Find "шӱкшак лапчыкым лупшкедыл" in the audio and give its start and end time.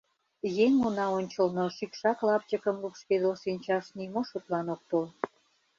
1.77-3.33